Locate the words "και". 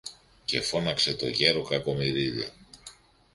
0.45-0.61